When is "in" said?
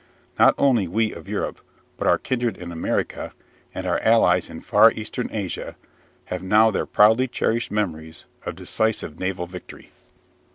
2.57-2.71, 4.49-4.61